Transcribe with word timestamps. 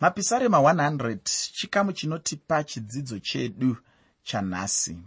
mapisarema 0.00 0.58
100 0.58 1.18
chikamu 1.52 1.92
chinotipa 1.92 2.64
chidzidzo 2.64 3.18
chedu 3.18 3.76
chanhasi. 4.22 4.98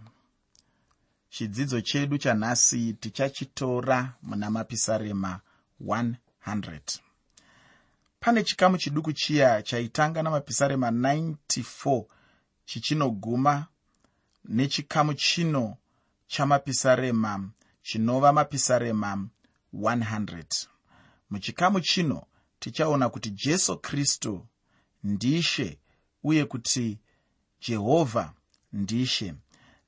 Chidzidzo 1.30 1.82
chedu 1.82 2.18
chanhasi 2.18 2.94
tichachitora 2.94 4.14
muna 4.22 4.50
mapisarema 4.50 5.40
100 5.82 7.00
pane 8.20 8.44
chikamu 8.44 8.78
chiduku 8.78 9.14
chiya 9.14 9.62
chaitanga 9.64 10.24
namapisarema 10.24 10.92
94 10.92 12.06
chichinoguma. 12.66 13.68
Nechikamu 14.46 15.14
chino 15.14 15.78
chamapisarema 16.28 17.50
chinova 17.82 18.34
mapisarema 18.34 19.28
100 19.74 20.68
muchikamu 21.30 21.82
chino 21.82 22.26
tichaona 22.60 23.10
kuti 23.10 23.30
jesu 23.30 23.78
kristu 23.78 24.46
ndishe 25.04 25.80
uye 26.24 26.46
kuti 26.46 27.00
jehovha 27.68 28.34
ndishe. 28.74 29.34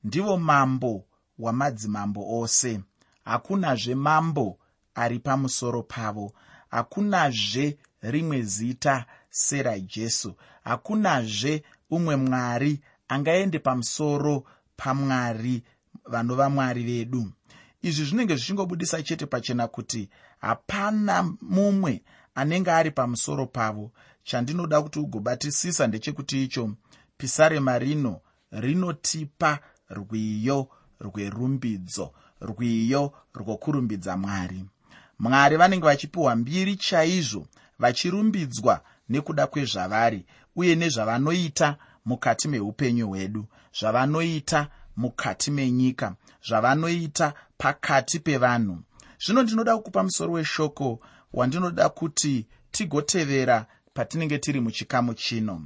Ndivo 0.04 0.36
mambo 0.38 1.04
wamadzimambo 1.38 2.40
ose. 2.40 2.80
Hakunazve 3.24 3.94
mambo 3.94 4.58
ari 4.94 5.18
pamusoro 5.18 5.82
pavo. 5.82 6.32
Hakunazve 6.70 7.78
rimwe 8.02 8.42
zita 8.42 9.06
serajesu 9.30 10.34
hakunazve 10.64 11.62
umwe 11.90 12.16
mwari 12.16 12.80
angaende 13.08 13.58
pamusoro 13.58 14.44
pamwari 14.76 15.62
vanova 16.04 16.50
mwari 16.50 16.82
vedu. 16.84 17.32
Izvi 17.82 18.04
zvinenge 18.04 18.36
zvichingobudisa 18.36 19.02
chete 19.02 19.26
pachena 19.26 19.68
kuti 19.68 20.08
hapana 20.40 21.34
mumwe 21.40 22.02
anenge 22.34 22.70
ari 22.70 22.90
pamusoro 22.90 23.46
pavo 23.46 23.92
chandinoda 24.24 24.82
kuti 24.82 24.98
ugobatisisa 24.98 25.86
ndechekuti 25.86 26.44
icho 26.44 26.70
pisarema 27.16 27.78
rino 27.78 28.20
rinotipa 28.50 29.58
rwiyo 29.90 30.68
rwerumbidzo 31.00 32.12
rwiyo 32.40 33.12
rwokurumbidza 33.34 34.16
mwari. 34.16 34.64
Mwari 35.18 35.56
vanenge 35.56 35.86
vachipiwa 35.86 36.36
mbiri 36.36 36.76
chaizvo 36.76 37.46
vachirumbidzwa 37.78 38.80
nekuda 39.08 39.46
kwezvavari 39.46 40.26
uye 40.56 40.74
nezvavanoita 40.74 41.76
mukati 42.04 42.48
meupenyu 42.48 43.08
hwedu 43.08 43.46
zvavanoita 43.78 44.68
mukati 44.96 45.50
menyika 45.50 46.14
zvavanoita 46.48 47.34
pakati 47.58 48.18
pevanhu. 48.20 48.78
Zvino 49.24 49.42
ndinoda 49.42 49.76
kukupa 49.76 50.02
musoro 50.02 50.32
weshoko 50.32 51.00
wandinoda 51.32 51.88
kuti 51.88 52.46
tigotevera 52.70 53.66
patinenge 53.94 54.38
tiri 54.38 54.60
muchikamu 54.60 55.14
chino. 55.14 55.62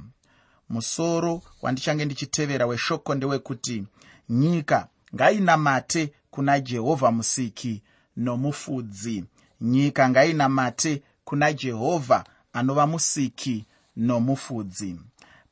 Musoro 0.69 1.41
wandichange 1.61 2.05
ndichitevera 2.05 2.65
weshoko 2.65 3.15
ndewekuti 3.15 3.83
nyika 4.29 4.87
ngainamate 5.15 6.13
kuna 6.31 6.59
jehovha 6.59 7.11
musiki 7.11 7.83
nomufudzi. 8.17 9.23
Nyika 9.61 10.09
ngainamate 10.09 11.01
kuna 11.23 11.53
jehovha 11.53 12.23
anova 12.53 12.87
musiki 12.87 13.65
nomufudzi. 13.95 14.99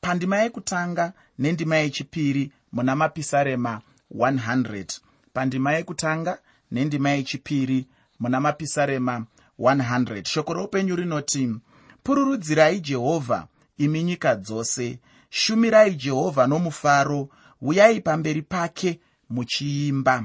Pandima 0.01 0.37
yekutanga 0.37 1.13
nendima 1.39 1.75
yechipiri 1.75 2.51
muna 2.71 2.95
mapisarema 2.95 3.81
100 4.15 4.99
pandima 5.33 5.73
yekutanga 5.73 6.39
nendima 6.71 7.09
yechipiri 7.09 7.87
muna 8.19 8.39
mapisarema 8.41 9.25
100 9.59 10.25
shoko 10.27 10.53
roupenyu 10.53 10.95
rinoti 10.95 11.55
pururudzirai 12.05 12.79
jehovha 12.79 13.47
imi 13.77 14.03
nyika 14.03 14.35
dzose. 14.35 14.99
Shumirai 15.29 15.95
jehovha 15.95 16.47
nomufaro. 16.47 17.29
Uyai 17.61 18.01
pamberi 18.01 18.41
pake 18.41 18.99
muchiimba. 19.29 20.23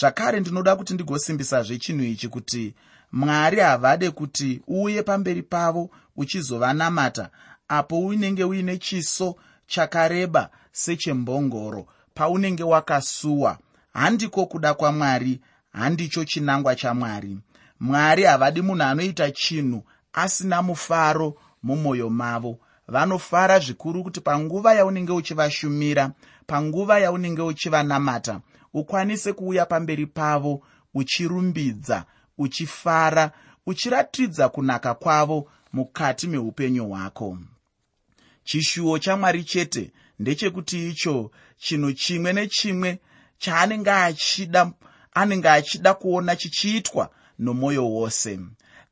Zvakare 0.00 0.40
ndinoda 0.40 0.76
kuti 0.76 0.94
ndigosimbisazve 0.94 1.78
chinhu 1.78 2.04
ichi 2.04 2.28
kuti 2.28 2.74
mwari 3.12 3.60
havade 3.60 4.10
kuti 4.10 4.60
uuye 4.68 5.02
pamberi 5.02 5.42
pavo 5.42 5.90
uchizovanamata 6.16 7.30
apo 7.68 7.98
unenge 8.00 8.44
uine 8.44 8.78
chiso 8.78 9.36
chakareba 9.66 10.50
sechembongoro 10.72 11.86
paunenge 12.14 12.62
wakasuwa. 12.62 13.58
Handiko 13.92 14.46
kuda 14.46 14.74
kwamwari 14.74 15.40
handicho 15.72 16.24
chinangwa 16.24 16.74
chamwari. 16.76 17.38
Mwari 17.80 18.22
havadi 18.22 18.62
munhu 18.62 18.82
anoita 18.82 19.30
chinhu 19.30 19.84
asina 20.12 20.62
mufaro 20.62 21.34
mumwoyo 21.62 22.10
mavo. 22.10 22.58
Vanofara 22.88 23.58
zvikuru 23.58 24.02
kuti 24.02 24.20
panguva 24.20 24.74
yaunenge 24.74 25.12
uchivashumira 25.12 26.10
panguva 26.46 26.98
yaunenge 26.98 27.42
uchivanamata 27.42 28.40
ukwanise 28.74 29.32
kuuya 29.32 29.66
pamberi 29.66 30.06
pavo 30.06 30.62
uchirumbidza 30.94 32.04
uchifara 32.38 33.30
uchiratidza 33.66 34.48
kunaka 34.48 34.94
kwavo 34.94 35.50
mukati 35.72 36.26
meupenyu 36.28 36.86
hwako. 36.88 37.38
Chishuwo 38.44 38.98
chamwari 38.98 39.44
chete 39.44 39.92
ndechekuti 40.18 40.88
icho 40.88 41.30
chinhu 41.56 41.92
chimwe 41.92 42.32
nechimwe 42.32 43.00
chaanenge 43.38 43.90
achida 43.90 44.72
anenge 45.14 45.48
achida 45.48 45.94
kuona 45.94 46.36
chichiitwa 46.36 47.10
nomwoyo 47.38 47.88
wose 47.90 48.38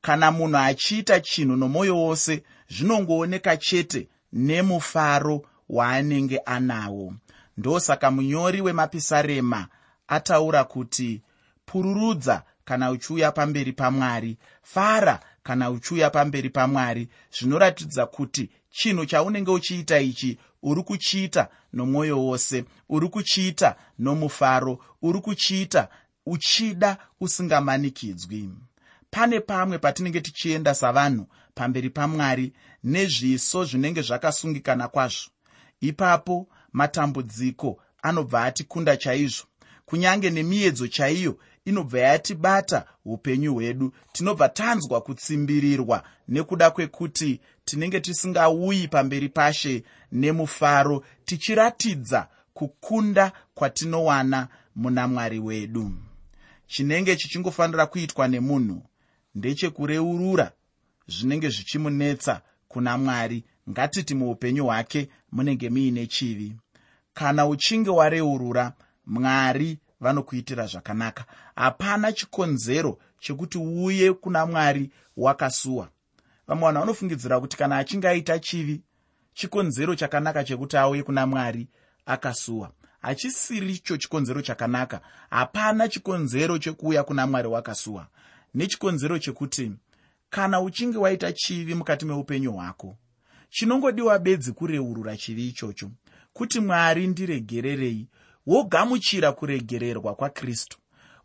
kana 0.00 0.30
munhu 0.30 0.56
achiita 0.58 1.20
chinhu 1.20 1.56
nomwoyo 1.56 1.96
wose 1.96 2.42
zvinongooneka 2.68 3.56
chete 3.56 4.08
nemufaro 4.32 5.42
waanenge 5.68 6.38
anawo. 6.38 7.14
Ndosaka 7.56 8.10
munyori 8.10 8.60
wemapisarema 8.60 9.68
ataura 10.08 10.64
kuti 10.64 11.22
pururudza 11.66 12.42
kana 12.64 12.90
uchiuya 12.90 13.32
pamberi 13.32 13.72
pamwari. 13.72 14.36
Fara 14.62 15.20
kana 15.42 15.70
uchiuya 15.70 16.10
pamberi 16.10 16.50
pamwari. 16.50 17.08
Zvinoratidza 17.38 18.06
kuti 18.06 18.50
chinhu 18.70 19.06
chaunenge 19.06 19.50
uchiita 19.50 20.00
ichi 20.00 20.38
uri 20.62 20.82
kuchiita 20.82 21.48
nomwoyo 21.72 22.24
wose 22.24 22.64
uri 22.88 23.08
kuchiita 23.08 23.76
nomufaro 23.98 24.78
uri 25.02 25.20
kuchiita 25.20 25.88
uchida 26.26 26.96
usingamanikidzwi 27.20 28.50
pane 29.10 29.40
pamwe 29.40 29.78
patinenge 29.78 30.20
tichienda 30.20 30.74
savanhu 30.74 31.26
pamberi 31.54 31.90
pamwari 31.90 32.52
nezviso 32.84 33.64
zvinenge 33.64 34.02
zvakasungikana 34.02 34.88
kwazvo. 34.88 35.30
Ipapo 35.80 36.48
matambudziko 36.72 37.78
anobva 38.02 38.44
atikunda 38.44 38.96
chaizvo. 38.96 39.44
Kunyange 39.86 40.30
nemiedzo 40.30 40.88
chaiyo 40.88 41.38
inobva 41.64 41.98
yatibata 41.98 42.84
upenyu 43.04 43.54
hwedu 43.54 43.92
tinobva 44.12 44.48
tanzwa 44.48 45.00
kutsimbirirwa 45.00 46.02
nekuda 46.28 46.70
kwekuti 46.70 47.40
tinenge 47.64 48.00
tisingauyi 48.00 48.88
pamberi 48.88 49.28
pashe 49.28 49.84
nemufaro 50.12 51.04
tichiratidza 51.24 52.28
kukunda 52.54 53.32
kwatinowana 53.54 54.48
muna 54.76 55.08
mwari 55.08 55.38
wedu. 55.38 55.92
Chinenge 56.66 57.16
chichingofanira 57.16 57.86
kuitwa 57.86 58.28
nemunhu 58.28 58.82
ndechekureurura 59.34 60.52
zvinenge 61.08 61.48
zvichimunetsa 61.48 62.40
kuna 62.68 62.98
mwari. 62.98 63.44
Ngatiti 63.70 64.14
muupenyu 64.14 64.64
hwake 64.64 65.08
munenge 65.32 65.70
muine 65.70 66.06
chivi. 66.06 66.56
Kana 67.14 67.46
uchinge 67.46 67.90
wareurura 67.90 68.72
mwari 69.06 69.78
vanokuitira 70.00 70.66
zvakanaka. 70.66 71.24
Hapana 71.56 72.12
chikonzero 72.12 72.98
chekuti 73.20 73.58
uuye 73.58 74.12
kuna 74.12 74.46
mwari 74.46 74.90
wakasuwa. 75.16 75.88
Vamwe 76.46 76.64
vanhu 76.66 76.80
vanofungidzira 76.80 77.40
kuti 77.40 77.56
kana 77.56 77.76
achinge 77.78 78.08
aita 78.08 78.38
chivi 78.38 78.82
chikonzero 79.34 79.94
chakanaka 79.94 80.44
chekuti 80.44 80.76
auye 80.76 81.02
kuna 81.02 81.26
mwari 81.26 81.68
akasuwa. 82.06 82.70
Hachisiricho 83.02 83.96
chikonzero 83.96 84.42
chakanaka. 84.42 85.00
Hapana 85.30 85.88
chikonzero 85.88 86.58
chekuuya 86.58 87.04
kuna 87.04 87.26
mwari 87.26 87.48
wakasuwa 87.48 88.06
nechikonzero 88.54 89.18
chekuti 89.18 89.72
kana 90.30 90.60
uchinge 90.60 90.98
waita 90.98 91.32
chivi 91.32 91.74
mukati 91.74 92.04
meupenyu 92.06 92.52
hwako 92.52 92.96
chinongodiwa 93.50 94.18
bedzi 94.18 94.52
kureurura 94.52 95.16
chivi 95.16 95.48
ichocho 95.48 95.90
kuti 96.32 96.60
mwari 96.60 97.06
ndiregererei. 97.06 98.06
Wogamuchira 98.46 99.32
kuregererwa 99.32 100.14
kwakristu 100.14 100.78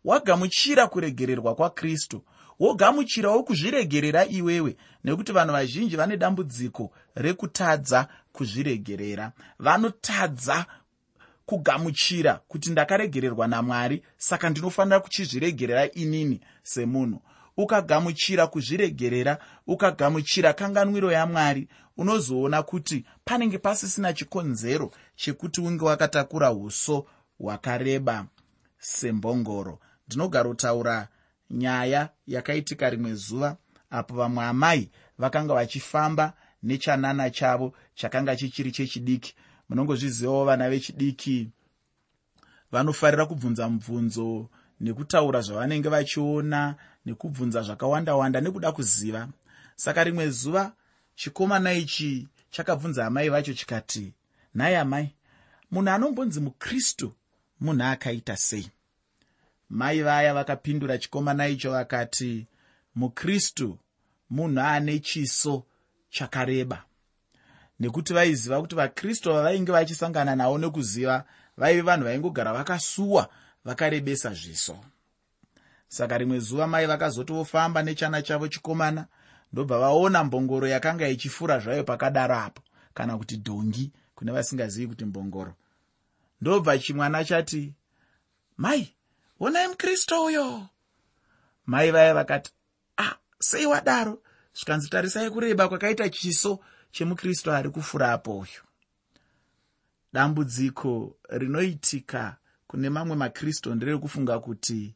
wagamuchira 0.04 0.86
kuregererwa 0.86 1.54
kwakristu 1.54 2.22
wogamuchirawo 2.60 3.42
kuzviregerera 3.42 4.26
iwewe 4.26 4.76
nekuti 5.04 5.32
vanhu 5.32 5.52
vazhinji 5.52 5.96
vane 5.96 6.16
dambudziko 6.16 6.92
rekutadza 7.14 8.08
kuzviregerera. 8.32 9.32
Vanotadza 9.58 10.66
kugamuchira 11.46 12.34
kuti 12.48 12.70
ndakaregererwa 12.70 13.46
namwari 13.46 14.02
saka 14.16 14.50
ndinofanira 14.50 15.00
kuchizviregerera 15.00 15.90
inini 15.92 16.40
semunhu. 16.62 17.22
Ukagamuchira 17.56 18.46
kuzviregerera 18.46 19.38
ukagamuchira 19.66 20.52
kanganwiro 20.52 21.12
yamwari 21.12 21.68
unozoona 21.96 22.62
kuti 22.62 23.04
panenge 23.24 23.58
pasisina 23.58 24.12
chikonzero 24.12 24.90
chekuti 25.16 25.60
unge 25.60 25.84
wakatakura 25.84 26.52
uso 26.52 27.06
hwakareba 27.38 28.26
sembongoro. 28.78 29.78
Ndinogara 30.06 30.48
kutaura 30.48 31.08
nyaya 31.50 32.08
yakaitika 32.26 32.90
rimwe 32.90 33.14
zuva 33.14 33.56
apo 33.90 34.14
vamwe 34.14 34.44
amai 34.44 34.90
vakanga 35.18 35.54
vachifamba 35.54 36.32
nechanana 36.62 37.30
chavo 37.30 37.72
chakanga 37.94 38.36
chichiri 38.36 38.72
chechidiki 38.72 39.34
munongozvizivawo 39.68 40.44
vana 40.44 40.70
vechidiki 40.70 41.50
vanofarira 42.72 43.26
kubvunza 43.26 43.68
mubvunzo 43.68 44.48
nekutaura 44.80 45.40
zvavanenge 45.40 45.88
vachiona 45.88 46.74
nekubvunza 47.06 47.62
zvakawanda 47.62 48.16
wanda 48.16 48.40
nekuda 48.40 48.72
kuziva. 48.72 49.28
Saka 49.76 50.04
rimwe 50.04 50.30
zuva 50.30 50.72
chikomana 51.14 51.72
ichi 51.72 52.28
chakabvunza 52.50 53.06
amai 53.06 53.28
vacho 53.28 53.54
chikati 53.54 54.12
nhai 54.54 54.74
amai 54.74 55.14
munhu 55.70 55.90
anombonzi 55.90 56.40
mukristu 56.40 57.12
munhu 57.60 57.84
akaita 57.84 58.36
sei? 58.36 58.70
Mai 59.68 60.02
vaya 60.02 60.34
vakapindura 60.34 60.98
chikomana 60.98 61.48
icho 61.48 61.70
vakati 61.70 62.46
mukristu 62.94 63.78
munhu 64.30 64.60
ane 64.60 64.98
chiso 64.98 65.64
chakareba 66.10 66.84
nekuti 67.80 68.12
vaiziva 68.12 68.60
kuti 68.60 68.74
vakristu 68.74 69.32
vavainge 69.32 69.72
vachisangana 69.72 70.36
navo 70.36 70.58
nekuziva 70.58 71.24
vaive 71.56 71.82
vanhu 71.82 72.04
vaingogara 72.04 72.52
vakasuwa 72.52 73.28
vakarebesa 73.64 74.34
zviso 74.34 74.76
saka 75.88 76.18
rimwe 76.18 76.38
zuva 76.38 76.66
mai 76.66 76.86
vakazotofamba 76.86 77.82
nechana 77.82 78.22
chavo 78.22 78.48
chikomana 78.48 79.06
ndobva 79.52 79.78
vaona 79.78 80.24
mbongoro 80.24 80.68
yakanga 80.68 81.08
ichifura 81.08 81.58
zvayo 81.58 81.84
pakadaro 81.84 82.34
apo 82.34 82.62
kana 82.94 83.18
kuti 83.18 83.36
dhongi 83.36 83.92
kune 84.14 84.32
vasingazivi 84.32 84.86
kuti 84.88 85.04
mbongoro. 85.04 85.54
Ndobva 86.40 86.78
chimwana 86.78 87.24
chati 87.24 87.74
mai 88.56 88.94
onai 89.40 89.68
mukristu 89.68 90.24
uyo. 90.24 90.68
Mai 91.66 91.90
vaya 91.90 92.14
vakati 92.14 92.50
ah 92.96 93.16
sei 93.38 93.66
wadaro? 93.66 94.22
Zvikanzi 94.54 94.88
tarisai 94.88 95.30
kureba 95.30 95.68
kwakaita 95.68 96.08
chiso 96.08 96.60
chemukristu 96.90 97.52
ari 97.52 97.70
kufura 97.70 98.12
apo 98.12 98.38
uyu. 98.38 98.62
Dambudziko 100.12 101.16
rinoitika 101.28 102.36
kune 102.66 102.90
mamwe 102.90 103.16
makristu 103.16 103.74
nderekufunga 103.74 104.38
kuti 104.38 104.94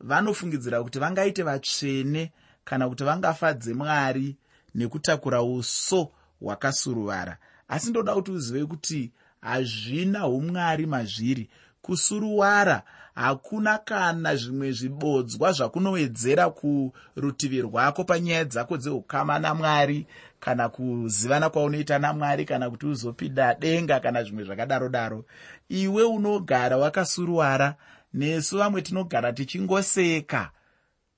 vanofungidzira 0.00 0.82
kuti 0.82 0.98
vangaite 0.98 1.42
vatsvene 1.42 2.32
kana 2.64 2.88
kuti 2.88 3.04
vangafadze 3.04 3.74
mwari 3.74 4.36
nekutakura 4.74 5.42
uso 5.42 6.12
hwakasuruvara. 6.40 7.38
Asi 7.68 7.90
ndoda 7.90 8.14
kuti 8.14 8.30
uzive 8.30 8.66
kuti 8.66 9.12
hazvina 9.40 10.26
umwari 10.26 10.86
mazviri 10.86 11.50
kusuruwara. 11.88 12.82
Hakuna 13.14 13.78
kana 13.78 14.36
zvimwe 14.36 14.72
zvibodzwa 14.72 15.52
zvakunowedzera 15.52 16.50
kurutivi 16.50 17.62
rwako 17.62 18.04
panyaya 18.04 18.44
dzako 18.44 18.76
dzeukama 18.76 19.38
namwari 19.38 20.06
kana 20.40 20.68
kuzivana 20.68 21.50
kwaunoita 21.50 21.98
namwari 21.98 22.44
kana 22.44 22.70
kuti 22.70 22.86
uzopinda 22.86 23.54
denga 23.54 24.00
kana 24.00 24.22
zvimwe 24.22 24.44
zvakadaro 24.44 24.88
daro 24.88 25.24
iwe 25.68 26.02
unogara 26.02 26.76
wakasuruwara 26.76 27.74
nesu 28.14 28.58
vamwe 28.58 28.82
tinogara 28.82 29.32
tichingoseka. 29.32 30.50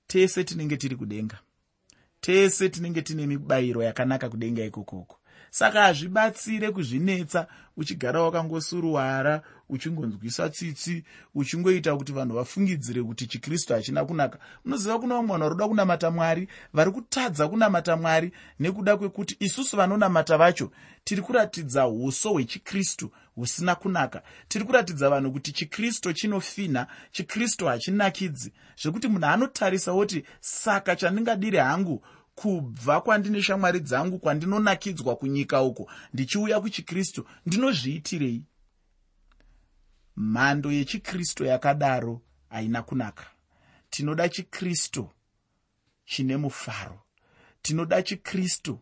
Tese 0.06 0.44
tinenge 0.44 0.76
tiri 0.76 0.96
kudenga. 0.96 1.38
Tese 2.20 2.68
tinenge 2.68 3.02
tine 3.02 3.26
mibayiro 3.26 3.82
yakanaka 3.82 4.28
kudenga 4.28 4.64
ikokoko 4.64 5.19
saka 5.50 5.82
hazvibatsire 5.82 6.70
kuzvinetsa. 6.72 7.46
Uchigara 7.76 8.22
wakangosuruwara 8.22 9.42
uchingonzwisa 9.68 10.48
tsitsi 10.48 11.04
uchingoita 11.34 11.96
kuti 11.96 12.12
vanhu 12.12 12.34
vafungidzire 12.34 13.02
kuti 13.02 13.26
chikristu 13.26 13.72
hachina 13.74 14.04
kunaka. 14.04 14.38
Unoziva 14.64 14.98
kuna 14.98 15.14
vamwe 15.14 15.38
vanhu 15.38 15.42
vari 15.44 15.54
kuda 15.54 15.68
kunamata 15.68 16.10
mwari 16.10 16.48
vari 16.74 16.90
kutadza 16.90 17.48
kunamata 17.48 17.96
mwari 17.96 18.32
nekuda 18.60 18.96
kwekuti 18.96 19.36
isusu 19.40 19.76
vanonamata 19.76 20.38
vacho 20.38 20.70
tiri 21.04 21.22
kuratidza 21.22 21.88
uso 21.88 22.30
hwechikristu 22.30 23.10
husina 23.34 23.74
kunaka. 23.74 24.22
Tiri 24.48 24.64
kuratidza 24.64 25.10
vanhu 25.10 25.32
kuti 25.32 25.52
chikristu 25.52 26.12
chinofinha 26.12 26.86
chikristu 27.12 27.66
hachinakidzi. 27.66 28.52
Zvekuti 28.82 29.08
munhu 29.08 29.26
anotarisa 29.26 29.92
woti 29.92 30.24
saka 30.40 30.96
chandingadiri 30.96 31.58
hangu 31.58 32.02
kubva 32.40 33.00
kwandine 33.00 33.42
shamwari 33.42 33.80
dzangu 33.80 34.18
kwandinonakidzwa 34.18 35.16
kunyika 35.16 35.62
uko 35.62 35.90
ndichiuya 36.14 36.60
kuchikristu 36.60 37.26
ndinozviitirei? 37.46 38.44
Mhando 40.16 40.72
yechikristu 40.72 41.44
yakadaro 41.44 42.22
haina 42.48 42.82
kunaka. 42.82 43.26
Tinoda 43.90 44.28
chikristu 44.28 45.10
chine 46.04 46.36
mufaro. 46.36 47.00
Tinoda 47.62 48.02
chikristu 48.02 48.80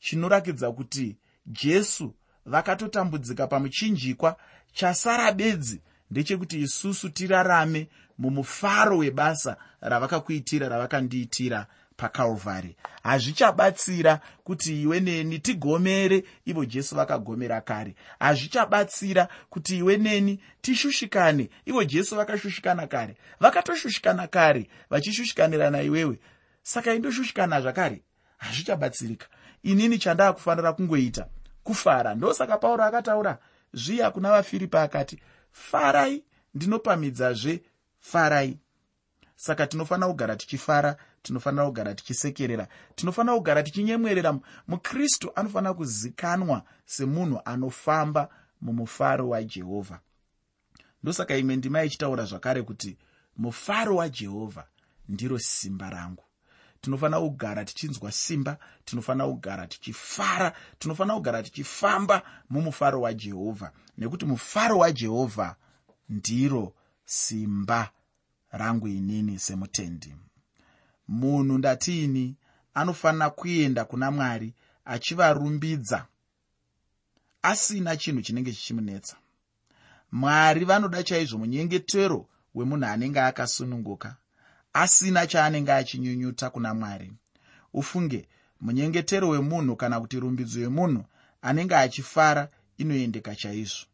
chinorakidza 0.00 0.72
kuti 0.72 1.16
jesu 1.46 2.14
vakatotambudzika 2.46 3.46
pamuchinjikwa 3.46 4.36
chasara 4.72 5.32
bedzi 5.32 5.82
ndechekuti 6.10 6.60
isusu 6.60 7.08
tirarame 7.08 7.88
mumufaro 8.18 8.98
webasa 8.98 9.56
ravakakuitira 9.80 10.68
ravakandiitira 10.68 11.66
pakarvhary 11.96 12.76
hazvichabatsira 13.06 14.20
kuti 14.44 14.82
iwe 14.82 15.00
neni 15.00 15.38
tigomere 15.38 16.24
ivo 16.44 16.64
jesu 16.64 16.94
vakagomera 16.94 17.60
kare. 17.60 17.94
Hazvichabatsira 18.20 19.28
kuti 19.50 19.78
iwe 19.78 19.96
neni 19.96 20.40
tishushikane 20.60 21.48
ivo 21.64 21.84
jesu 21.84 22.16
vakashushikana 22.16 22.86
kare. 22.86 23.16
Vakatoshushikana 23.40 24.26
kare 24.26 24.68
vachishushikanirana 24.90 25.82
iwewe. 25.82 26.18
Saka 26.62 26.94
indoshushikana 26.94 27.60
zvakare? 27.60 28.02
Hazvichabatsirika. 28.38 29.26
Inini 29.62 29.98
chandaa 29.98 30.32
kufanira 30.32 30.72
kungoita? 30.72 31.26
Kufara. 31.64 32.14
Ndosaka 32.14 32.56
pauro 32.58 32.84
akataura 32.84 33.38
zviya 33.72 34.10
kuna 34.10 34.30
vafiripi 34.30 34.76
akati 34.76 35.18
farai 35.52 36.24
ndinopamidzazve 36.54 37.62
farai. 38.00 38.58
Saka 39.36 39.66
tinofanira 39.66 40.08
kugara 40.08 40.36
tichifara 40.36 40.96
tinofanira 41.26 41.66
kugara 41.66 41.94
tichisekerera. 41.94 42.68
Tinofanira 42.94 43.36
kugara 43.36 43.62
tichinyemwerera 43.62 44.38
mukristu 44.68 45.32
anofanira 45.34 45.74
kuzikanwa 45.74 46.62
semunhu 46.84 47.40
anofamba 47.44 48.28
mumufaro 48.60 49.28
wajehovha 49.28 50.00
ndosaka 51.02 51.36
imwe 51.36 51.56
ndima 51.56 51.84
ichitaura 51.84 52.24
zvakare 52.24 52.62
kuti 52.62 52.96
mufaro 53.36 53.96
wajehovha 53.96 54.64
ndiro 55.08 55.38
simba 55.38 55.90
rangu. 55.90 56.24
Tinofanira 56.80 57.20
kugara 57.20 57.64
tichinzwa 57.64 58.12
simba 58.12 58.58
tinofanira 58.84 59.26
kugara 59.26 59.66
tichifara 59.66 60.52
tinofanira 60.78 61.14
kugara 61.16 61.42
tichifamba 61.42 62.22
mumufaro 62.50 63.00
wajehovha 63.00 63.72
nekuti 63.98 64.24
mufaro 64.24 64.78
wajehovha 64.78 65.56
ndiro 66.08 66.74
simba 67.04 67.90
rangu 68.50 68.88
inini 68.88 69.38
semutendi 69.38 70.14
munhu 71.08 71.58
ndatiini 71.58 72.36
anofanira 72.74 73.30
kuenda 73.30 73.84
kuna 73.84 74.10
mwari 74.10 74.54
achivarumbidza. 74.84 76.06
Asina 77.42 77.96
chinhu 77.96 78.22
chinenge 78.22 78.52
chichimunetsa. 78.52 79.16
Mwari 80.12 80.64
vanoda 80.64 81.02
chaizvo 81.02 81.38
munyengetero 81.38 82.26
wemunhu 82.54 82.86
anenge 82.86 83.20
akasununguka. 83.20 84.16
Asina 84.72 85.26
chaanenge 85.26 85.72
achinyunyuta 85.72 86.50
kuna 86.50 86.74
mwari. 86.74 87.12
Ufunge 87.72 88.28
munyengetero 88.60 89.28
wemunhu 89.28 89.76
kana 89.76 90.00
kuti 90.00 90.20
rumbidzo 90.20 90.60
yemunhu 90.60 91.04
anenge 91.42 91.76
achifara 91.76 92.48
inoendeka 92.78 93.34
chaizvo. 93.36 93.86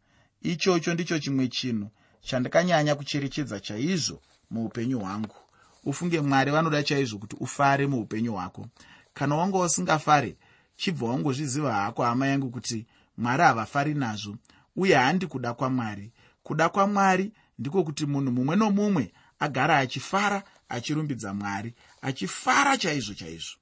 Ichocho 0.42 0.94
ndicho 0.94 1.18
chimwe 1.18 1.48
chinhu 1.48 1.90
chandakanyanya 2.20 2.94
kucherechedza 2.94 3.60
chaizvo 3.60 4.22
muupenyu 4.50 4.98
hwangu 5.00 5.34
ufunge 5.84 6.20
mwari 6.20 6.50
vanoda 6.50 6.82
chaizvo 6.82 7.18
kuti 7.18 7.36
ufare 7.40 7.86
muupenyu 7.86 8.32
hwako. 8.32 8.66
Kana 9.14 9.36
wanga 9.36 9.58
usingafare 9.58 10.36
chibva 10.76 11.06
wangozviziva 11.06 11.72
hako 11.74 12.02
hama 12.04 12.26
yangu 12.26 12.50
kuti 12.50 12.86
mwari 13.16 13.42
havafari 13.42 13.94
nazvo 13.94 14.36
uye 14.76 14.94
handi 14.96 15.26
kuda 15.26 15.54
kwamwari. 15.54 16.12
Kuda 16.42 16.68
kwamwari 16.68 17.32
ndiko 17.58 17.84
kuti 17.84 18.06
munhu 18.06 18.32
mumwe 18.32 18.56
nomumwe 18.56 19.12
agara 19.38 19.78
achifara 19.78 20.42
achirumbidza 20.68 21.34
mwari 21.34 21.74
achifara 22.02 22.76
chaizvo 22.76 23.14
chaizvo. 23.14 23.56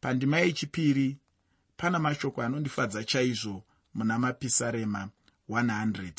Pandima 0.00 0.38
yechipiri 0.38 1.16
pana 1.76 1.98
mashoko 1.98 2.42
anondifadza 2.42 3.04
chaizvo 3.04 3.62
muna 3.94 4.18
mapisarema 4.18 5.08
100 5.48 6.12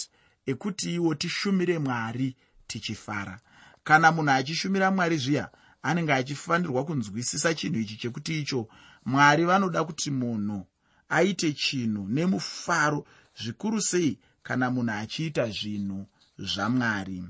ekuti 0.46 0.94
iwo 0.94 1.16
tishumire 1.16 1.80
mwari 1.80 2.36
tichifara 2.68 3.40
kana 3.84 4.12
munhu 4.12 4.32
achishumira 4.32 4.92
mwari 4.92 5.18
zviya 5.18 5.50
anenge 5.82 6.14
achifanirwa 6.14 6.86
kunzwisisa 6.86 7.54
chinhu 7.54 7.80
ichi 7.80 7.98
chekuti 7.98 8.40
icho 8.40 8.68
mwari 9.06 9.44
vanoda 9.46 9.84
kuti 9.84 10.12
munhu 10.12 10.68
aite 11.10 11.54
chinhu 11.54 12.08
nemufaro 12.08 13.06
zvikuru 13.42 13.82
sei 13.82 14.20
kana 14.44 14.72
munhu 14.72 14.92
achiita 14.92 15.50
zvinhu 15.50 16.06
zvamwari 16.40 17.24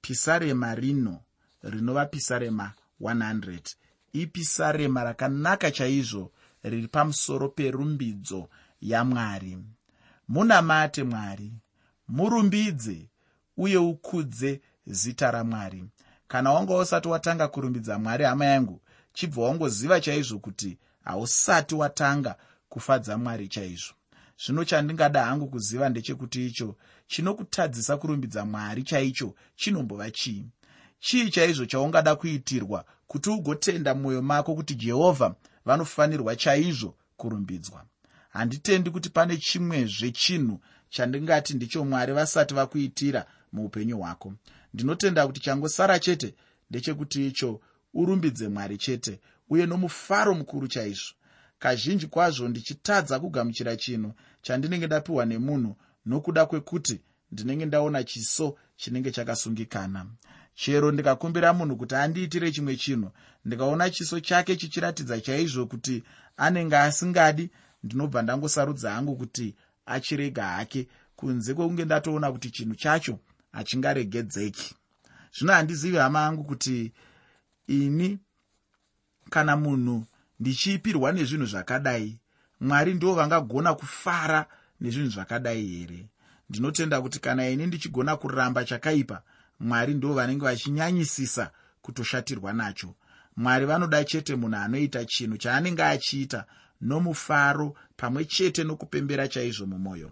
pisarema 0.00 0.74
rino 0.74 1.20
rinova 1.62 2.06
pisarema 2.06 2.72
100 3.00 3.74
ipisarema 4.12 5.04
rakanaka 5.04 5.70
chaizvo 5.70 6.32
riri 6.62 6.88
pamusoro 6.88 7.48
perumbidzo 7.48 8.48
yamwari 8.80 9.58
munamate 10.28 11.02
mwari 11.02 11.52
murumbidze 12.08 13.08
uye 13.56 13.76
ukudze 13.76 14.60
zita 14.90 15.30
ramwari. 15.30 15.84
Kana 16.28 16.52
wanga 16.52 16.76
usati 16.76 17.08
watanga 17.08 17.48
kurumbidza 17.48 17.98
mwari 17.98 18.24
hama 18.24 18.44
yangu 18.44 18.80
chibva 19.12 19.42
wangoziva 19.42 20.00
chaizvo 20.00 20.38
kuti 20.38 20.78
hausati 21.04 21.74
watanga 21.74 22.36
kufadza 22.68 23.18
mwari 23.18 23.48
chaizvo. 23.48 23.94
Zvino 24.46 24.64
chandingada 24.64 25.24
hangu 25.24 25.46
kuziva 25.48 25.88
ndechekuti 25.88 26.46
icho 26.46 26.76
chinokutadzisa 27.06 27.96
kurumbidza 27.96 28.44
mwari 28.44 28.82
chaicho 28.82 29.34
chinombova 29.56 30.10
chii? 30.10 30.46
Chii 31.00 31.30
chaizvo 31.30 31.66
chaungada 31.66 32.16
kuitirwa 32.16 32.84
kuti 33.06 33.30
ugotenda 33.30 33.94
mumwoyo 33.94 34.22
mako 34.22 34.54
kuti 34.54 34.74
jehovha 34.74 35.34
vanofanirwa 35.64 36.36
chaizvo 36.36 36.94
kurumbidzwa? 37.16 37.84
Handitendi 38.28 38.90
kuti 38.90 39.10
pane 39.10 39.36
chimwezve 39.36 40.10
chinhu 40.10 40.60
chandingati 40.88 41.54
ndicho 41.54 41.84
mwari 41.84 42.12
vasati 42.12 42.54
vakuitira 42.54 43.26
muupenyu 43.52 43.98
hwako 43.98 44.32
ndinotenda 44.74 45.26
kuti 45.26 45.40
changosara 45.40 45.98
chete 45.98 46.34
ndechekuti 46.70 47.26
icho 47.26 47.60
urumbidze 47.94 48.48
mwari 48.48 48.78
chete 48.78 49.20
uye 49.50 49.66
nomufaro 49.66 50.34
mukuru 50.34 50.68
chaizvo. 50.68 51.12
Kazhinji 51.58 52.06
kwazvo 52.06 52.48
ndichitadza 52.48 53.20
kugamuchira 53.20 53.76
chinhu 53.76 54.12
chandinenge 54.42 54.86
ndapiwa 54.86 55.26
nemunhu 55.26 55.76
nokuda 56.06 56.46
kwekuti 56.46 57.00
ndinenge 57.32 57.66
ndaona 57.66 58.04
chiso 58.04 58.56
chinenge 58.76 59.10
chakasungikana. 59.10 60.06
Chero 60.54 60.92
ndikakumbira 60.92 61.52
munhu 61.52 61.76
kuti 61.76 61.94
andiitire 61.94 62.52
chimwe 62.52 62.76
chinhu 62.76 63.10
ndikaona 63.44 63.90
chiso 63.90 64.20
chake 64.20 64.56
chichiratidza 64.56 65.20
chaizvo 65.20 65.66
kuti 65.66 66.02
anenge 66.36 66.76
asingadi 66.76 67.50
ndinobva 67.82 68.22
ndangosarudza 68.22 68.90
hangu 68.90 69.16
kuti 69.16 69.54
achirega 69.86 70.46
hake 70.46 70.88
kunze 71.16 71.54
kwekunge 71.54 71.84
ndatoona 71.84 72.32
kuti 72.32 72.50
chinhu 72.50 72.74
chacho 72.74 73.18
hachingaregedzeki 73.52 74.74
zvino 75.38 75.52
handizivi 75.52 75.96
hama 75.96 76.26
angu 76.26 76.44
kuti 76.44 76.92
ini 77.66 78.18
kana 79.30 79.56
munhu 79.56 80.06
ndichipirwa 80.40 81.12
nezvinhu 81.12 81.46
zvakadai 81.46 82.18
mwari 82.60 82.94
ndo 82.94 83.14
vangagona 83.14 83.74
kufara 83.74 84.46
nezvinhu 84.80 85.10
zvakadai 85.10 85.66
here? 85.66 86.08
Ndinotenda 86.50 87.00
kuti 87.00 87.18
kana 87.20 87.48
ini 87.48 87.66
ndichigona 87.66 88.16
kuramba 88.16 88.64
chakaipa 88.64 89.22
mwari 89.60 89.94
ndo 89.94 90.12
vanenge 90.12 90.44
vachinyanyisisa 90.44 91.50
kutoshatirwa 91.82 92.52
nacho. 92.52 92.94
Mwari 93.36 93.66
vanoda 93.66 94.04
chete 94.04 94.36
munhu 94.36 94.56
anoita 94.56 95.04
chinhu 95.04 95.36
chaanenge 95.36 95.82
achiita 95.82 96.44
nomufaro 96.80 97.76
pamwe 97.96 98.24
chete 98.24 98.64
nokupembera 98.64 99.28
chaizvo 99.28 99.66
mumwoyo 99.66 100.10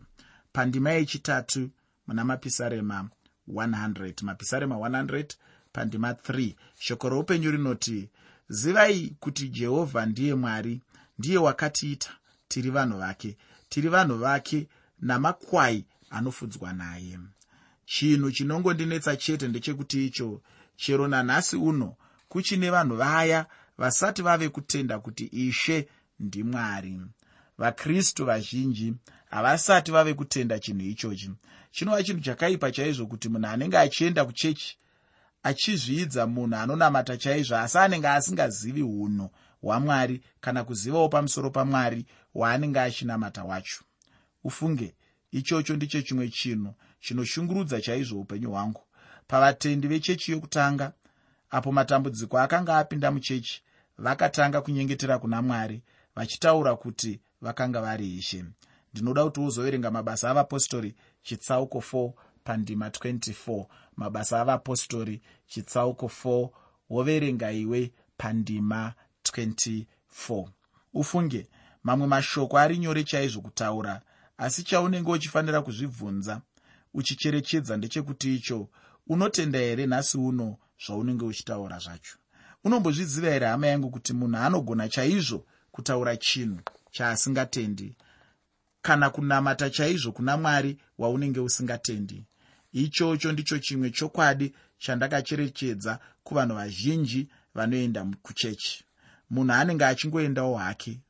pandima 0.53 0.91
yechitatu 0.91 1.71
muna 2.07 2.25
mapisarema 2.25 3.09
100 3.49 4.25
mapisarema 4.25 4.75
100 4.77 5.27
pandima 5.73 6.13
3 6.13 6.55
shoko 6.79 7.09
roupenyu 7.09 7.51
rinoti 7.51 8.09
zivai 8.49 9.17
kuti 9.21 9.49
jehovha 9.49 10.07
ndiye 10.07 10.35
mwari 10.35 10.81
ndiye 11.19 11.39
wakatiita. 11.39 12.11
Tiri 12.49 12.71
vanhu 12.71 12.99
vake 12.99 13.37
tiri 13.69 13.89
vanhu 13.89 14.19
vake 14.19 14.69
namakwai 15.01 15.85
anofudzwa 16.11 16.73
naye. 16.73 17.19
Chinhu 17.87 18.31
chinongondinetsa 18.31 19.17
chete 19.17 19.49
ndechekuti 19.49 20.07
icho 20.07 20.43
chero 20.77 21.09
nanhasi 21.09 21.57
uno 21.57 21.97
kuchine 22.29 22.71
vanhu 22.71 22.97
vaya 22.97 23.47
vasati 23.79 24.23
vave 24.23 24.49
kutenda 24.49 24.99
kuti 24.99 25.25
ishe 25.25 25.89
ndimwari 26.21 27.01
vakristu 27.59 28.25
vazhinji 28.25 28.95
havasati 29.31 29.91
vave 29.91 30.15
kutenda 30.15 30.59
chinhu 30.59 30.81
ichochi 30.87 31.31
chinova 31.77 32.03
chinhu 32.03 32.21
chakaipa 32.21 32.71
chaizvo 32.73 33.07
kuti 33.07 33.29
munhu 33.29 33.47
anenge 33.49 33.79
achienda 33.79 34.25
kuchechi 34.25 34.79
achizviidza 35.43 36.27
munhu 36.27 36.57
anonamata 36.57 37.17
chaizvo 37.17 37.57
asi 37.57 37.79
anenge 37.79 38.09
asingazivi 38.09 38.83
unhu 38.83 39.31
hwamwari 39.63 40.21
kana 40.41 40.65
kuzivawo 40.65 41.09
pamusoro 41.09 41.51
pamwari 41.51 42.07
waanenge 42.35 42.81
achinamata 42.81 43.45
wacho. 43.45 43.81
Ufunge 44.45 44.95
ichocho 45.33 45.77
ndicho 45.77 46.03
chimwe 46.03 46.29
chinhu 46.29 46.75
chinoshungurudza 47.01 47.81
chaizvo 47.81 48.21
upenyu 48.21 48.51
hwangu. 48.51 48.83
Pavatendi 49.27 49.89
vechechi 49.89 50.33
yokutanga 50.33 50.93
apo 51.51 51.73
matambudziko 51.73 52.39
akanga 52.39 52.79
apinda 52.79 53.11
muchechi 53.11 53.63
vakatanga 53.99 54.61
kunyengetera 54.61 55.19
kuna 55.19 55.43
mwari 55.43 55.83
vachitaura 56.15 56.77
kuti 56.77 57.21
vakanga 57.41 57.81
vari 57.81 58.17
ishe. 58.17 58.45
Ndinoda 58.93 59.25
kuti 59.25 59.41
uzoverenga 59.41 59.91
mabasa 59.91 60.31
avapostori 60.31 60.95
chitsauko 61.27 61.79
4 61.79 62.13
pandima 62.45 62.89
24 62.89 63.67
mabasa 63.97 64.41
avapostori 64.41 65.23
chitsauko 65.47 66.07
4 66.07 66.49
woverenga 66.91 67.53
iwe 67.53 67.93
pandima 68.17 68.95
24 69.25 70.49
ufunge 70.95 71.49
mamwe 71.83 72.07
mashoko 72.07 72.59
ari 72.59 72.79
nyore 72.79 73.05
chaizvo 73.05 73.41
kutaura 73.41 74.03
asi 74.39 74.63
chaunenge 74.63 75.11
uchifanira 75.11 75.63
kuzvibvunza 75.63 76.43
uchicherechedza 76.95 77.77
ndechekuti 77.77 78.35
icho 78.37 78.69
unotenda 79.07 79.59
here 79.59 79.87
nhasi 79.87 80.19
uno 80.19 80.57
zvaunenge 80.87 81.25
uchitaura 81.25 81.79
zvacho? 81.79 82.19
Unombozviziva 82.65 83.31
here 83.31 83.47
hama 83.47 83.67
yangu 83.67 83.91
kuti 83.91 84.13
munhu 84.13 84.37
anogona 84.37 84.89
chaizvo 84.89 85.47
kutaura 85.71 86.17
chinhu 86.17 86.61
chaasingatendi 86.91 87.97
kana 88.87 89.11
kunamata 89.11 89.71
chaizvo 89.71 90.13
kuna 90.13 90.37
mwari 90.37 90.79
waunenge 90.99 91.41
usingatendi. 91.41 92.25
Ichocho 92.73 93.33
ndicho 93.33 93.59
chimwe 93.59 93.91
chokwadi 93.91 94.55
chandakacherechedza 94.79 95.99
kuvanhu 96.25 96.55
vazhinji 96.55 97.29
vanoenda 97.55 98.07
kuchechi. 98.23 98.85
Munhu 99.31 99.53
anenge 99.53 99.85
achingoendawo 99.85 100.57
hake 100.57 101.01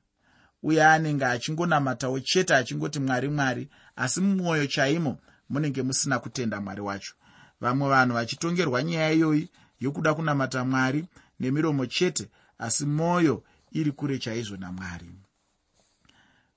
uye 0.63 0.85
anenge 0.85 1.25
achingonamatawo 1.25 2.21
chete 2.21 2.55
achingoti 2.55 2.99
mwari 3.01 3.29
mwari 3.29 3.69
asi 3.97 4.21
mumwoyo 4.21 4.67
chaimo 4.67 5.19
munenge 5.49 5.83
musina 5.83 6.19
kutenda 6.19 6.61
mwari 6.61 6.81
wacho. 6.81 7.15
Vamwe 7.61 7.89
vanhu 7.89 8.15
vachitongerwa 8.15 8.83
nyaya 8.83 9.13
iyoyi 9.13 9.51
yokuda 9.81 10.15
kunamata 10.15 10.65
mwari 10.65 11.05
nemiromo 11.41 11.87
chete 11.87 12.29
asi 12.59 12.87
mwoyo 12.87 13.45
iri 13.73 13.93
kure 13.93 14.19
chaizvo 14.19 14.57
namwari 14.57 15.11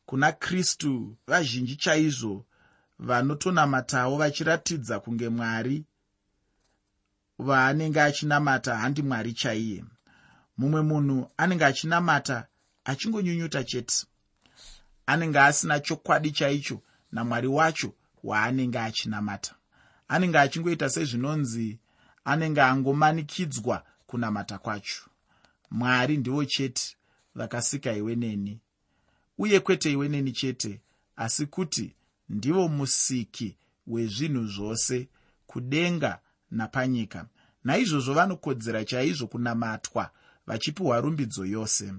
kuna 0.10 0.32
kristu 0.32 1.18
vazhinji 1.28 1.75
chaizvo 1.75 2.46
vanotonamatawo 3.00 4.18
vachiratidza 4.18 5.00
kunge 5.00 5.30
mwari 5.30 5.86
vaanenge 7.39 8.01
achinamata 8.01 8.78
handi 8.78 9.01
mwari 9.01 9.34
chaiye. 9.34 9.86
Mumwe 10.58 10.82
munhu 10.82 11.32
anenge 11.38 11.66
achinamata 11.66 12.48
achingonyunyuta 12.86 13.63
chete. 13.63 14.06
Anenge 15.06 15.39
asina 15.39 15.80
chokwadi 15.80 16.32
chaicho 16.32 16.82
namwari 17.12 17.48
wacho 17.48 17.94
waanenge 18.24 18.80
achinamata. 18.80 19.56
Anenge 20.08 20.38
achingoita 20.39 20.89
sezvinonzi 20.89 21.80
anenge 22.25 22.62
angomanikidzwa 22.62 23.86
kunamata 24.08 24.58
kwacho. 24.58 25.01
Mwari 25.72 26.18
ndivo 26.18 26.46
chete 26.46 26.98
vakasika 27.36 27.94
iwe 27.94 28.16
neni 28.16 28.62
uye 29.39 29.60
kwete 29.60 29.91
iwe 29.91 30.10
neni 30.10 30.31
chete 30.31 30.81
asi 31.15 31.46
kuti 31.46 31.96
ndivo 32.29 32.67
musiki 32.67 33.58
wezvinhu 33.88 34.48
zvose 34.48 35.08
kudenga 35.48 36.19
napanyika. 36.51 37.25
Naizvozvo 37.63 38.13
vanokodzera 38.13 38.86
chaizvo 38.86 39.27
kunamatwa 39.27 40.12
vachipiwa 40.48 41.01
rumbidzo 41.01 41.46
yose. 41.46 41.93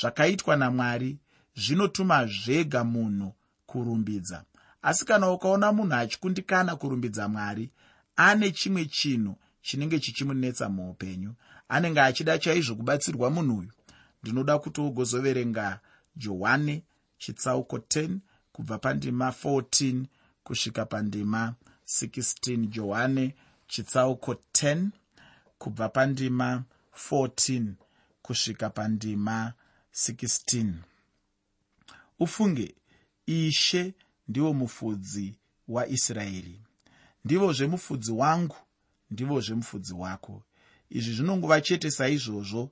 Zvakaitwa 0.00 0.56
namwari 0.56 1.18
zvinotuma 1.56 2.26
zvega 2.26 2.84
munhu 2.84 3.34
kurumbidza. 3.66 4.44
Asi 4.82 5.04
kana 5.04 5.30
ukaona 5.30 5.72
munhu 5.72 5.94
achikundikana 5.94 6.76
kurumbidza 6.76 7.28
mwari 7.28 7.70
ane 8.16 8.50
chimwe 8.50 8.84
chinhu 8.84 9.36
chinenge 9.62 9.98
chichimunetsa 9.98 10.68
muupenyu. 10.68 11.34
Anenge 11.68 12.00
achida 12.00 12.38
chaizvo 12.38 12.74
kubatsirwa 12.74 13.30
munhu 13.30 13.58
uyu 13.58 13.70
ndinoda 14.22 14.58
kuti 14.58 14.80
ugozoverenga 14.80 15.80
johani 16.16 16.82
chitsauko 17.18 17.76
10 17.76 18.18
kubva 18.52 18.78
pandima 18.78 19.28
14 19.30 20.04
kusvika 20.44 20.86
pandima 20.86 21.54
16 21.86 22.66
johani 22.66 23.34
chitsauko 23.68 24.32
10 24.32 24.88
kubva 25.58 25.88
pandima 25.88 26.64
14 27.10 27.72
kusvika 28.22 28.70
pandima 28.70 29.52
16 29.92 30.72
ufunge 32.18 32.74
ishe 33.26 33.94
ndiwo 34.28 34.54
mufudzi 34.54 35.34
waisraeri 35.68 36.60
ndivozve 37.24 37.66
mufudzi 37.66 38.12
wangu 38.12 38.56
ndivozve 39.10 39.54
mufudzi 39.54 39.94
wako. 39.94 40.42
Izvi 40.90 41.12
zvinongova 41.14 41.60
chete 41.60 41.90
saizvozvo 41.90 42.70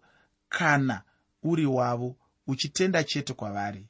kana 0.48 1.02
uri 1.42 1.66
wavo 1.66 2.16
uchitenda 2.46 3.04
chete 3.04 3.32
kwavari. 3.32 3.86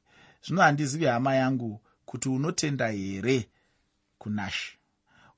Zvino 0.47 0.63
handizivi 0.63 1.05
hama 1.05 1.35
yangu 1.35 1.81
kuti 2.05 2.29
unotenda 2.29 2.89
here 2.89 3.49
kunashe? 4.19 4.79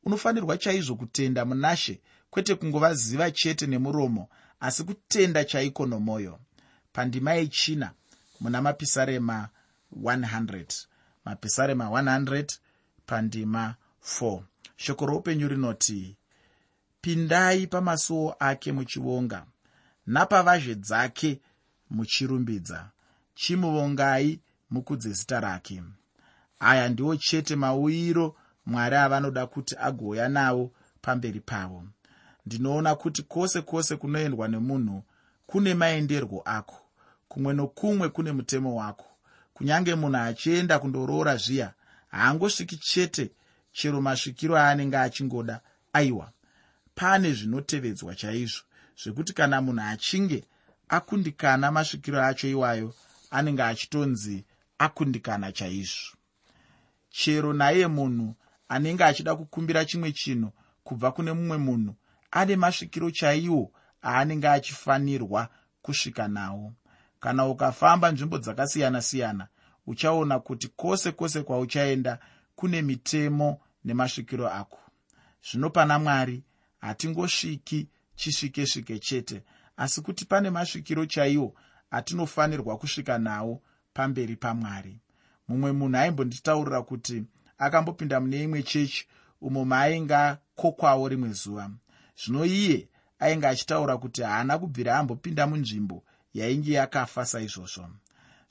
Unofanirwa 0.04 0.58
chaizvo 0.58 0.96
kutenda 0.96 1.44
munashe 1.44 2.00
kwete 2.30 2.54
kungovaziva 2.54 3.30
chete 3.30 3.66
nemuromo 3.66 4.28
asi 4.60 4.84
kutenda 4.84 5.44
chaiko 5.44 5.86
nomwoyo 5.86 6.38
pandima 6.92 7.32
yechina 7.34 7.92
muna 8.40 8.62
mapisarema 8.62 9.48
100 10.00 10.86
mapisarema 11.24 11.84
100 11.84 12.58
pandima 13.06 13.74
4 14.20 14.42
shoko 14.76 15.06
roupenyu 15.06 15.48
rinoti 15.48 16.16
pindai 17.00 17.66
pamasuo 17.66 18.36
ake 18.38 18.72
muchivonga 18.72 19.46
napavazhe 20.06 20.74
dzake 20.74 21.40
muchirumbidza 21.90 22.90
chimuvongai 23.34 24.40
mukudze 24.70 25.10
zita 25.12 25.40
rake. 25.40 25.82
Aya 26.60 26.88
ndiwo 26.88 27.16
chete 27.16 27.56
mauyiro 27.56 28.36
mwari 28.66 28.96
avanoda 28.96 29.46
kuti 29.46 29.74
agouya 29.78 30.28
nawo 30.28 30.72
pamberi 31.02 31.40
pavo 31.40 31.84
ndinoona 32.46 32.94
kuti 32.94 33.22
kwose 33.22 33.60
kwose 33.60 33.96
kunoendwa 33.96 34.48
nemunhu 34.48 35.02
kune 35.46 35.74
maenderwo 35.74 36.42
ako 36.44 36.78
kumwe 37.28 37.52
nokumwe 37.54 38.08
kune 38.08 38.32
mutemo 38.32 38.76
wako. 38.76 39.06
Kunyange 39.54 39.94
munhu 39.94 40.16
achienda 40.18 40.78
kundoroora 40.78 41.36
zviya 41.36 41.72
haangosviki 42.10 42.76
chete 42.76 43.30
chero 43.72 44.00
masvikiro 44.00 44.56
aanenge 44.58 44.96
achingoda 44.98 45.60
aiwa. 45.92 46.30
Pane 46.94 47.32
zvinotevedzwa 47.32 48.14
chaizvo 48.14 48.62
zvekuti 49.00 49.32
kana 49.32 49.60
munhu 49.60 49.82
achinge 49.82 50.44
akundikana 50.88 51.72
masvikiro 51.72 52.22
acho 52.22 52.48
iwayo 52.48 52.94
anenge 53.34 53.62
achitonzi 53.62 54.44
akundikana 54.78 55.52
chaizvo. 55.52 56.16
Chero 57.10 57.52
naiye 57.52 57.86
munhu 57.86 58.34
anenge 58.68 59.04
achida 59.04 59.36
kukumbira 59.36 59.84
chimwe 59.84 60.12
chinhu 60.12 60.52
kubva 60.84 61.12
kune 61.12 61.32
mumwe 61.32 61.58
munhu 61.58 61.94
ane 62.30 62.56
masvikiro 62.56 63.10
chaiwo 63.10 63.72
aanenge 64.04 64.48
achifanirwa 64.48 65.48
kusvika 65.82 66.28
nawo. 66.28 66.72
Kana 67.20 67.46
ukafamba 67.46 68.10
nzvimbo 68.10 68.38
dzakasiyana-siyana 68.38 69.48
uchaona 69.86 70.38
kuti 70.38 70.68
kwose 70.68 71.12
kwose 71.12 71.42
kwauchaenda 71.42 72.18
kune 72.56 72.82
mitemo 72.82 73.60
nemasvikiro 73.84 74.48
ako. 74.48 74.78
Zvino 75.50 75.70
pana 75.70 75.98
mwari 75.98 76.42
hatingosviki 76.80 77.88
chisvike 78.16 78.66
svike 78.66 78.98
chete 78.98 79.42
asi 79.76 80.00
kuti 80.02 80.24
pane 80.24 80.50
masvikiro 80.50 81.06
chaiwo 81.06 81.54
atinofanirwa 81.96 82.78
kusvika 82.78 83.18
nawo 83.18 83.62
pamberi 83.94 84.36
pamwari. 84.36 84.94
Mumwe 85.48 85.72
munhu 85.72 85.96
aimbonditaurira 85.98 86.82
kuti 86.82 87.16
akambopinda 87.58 88.20
mune 88.20 88.42
imwe 88.42 88.62
chechi 88.62 89.06
umo 89.40 89.64
maainge 89.64 90.14
akokwawo 90.14 91.08
rimwe 91.08 91.30
zuva. 91.40 91.70
Zvino 92.20 92.44
iye 92.44 92.88
ainge 93.18 93.46
achitaura 93.46 93.94
kuti 94.02 94.22
haana 94.22 94.58
kubvira 94.58 94.98
ambopinda 94.98 95.46
munzvimbo 95.46 96.04
yainge 96.34 96.72
yakafa 96.72 97.26
saizvozvo. 97.26 97.86